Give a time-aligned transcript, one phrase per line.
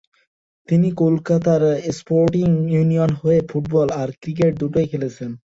[0.69, 1.61] তিনি কলকাতার
[1.97, 5.29] স্পোর্টিং ইউনিয়নের হয়ে ফুটবল আর ক্রিকেট দুটোই খেলেছেন।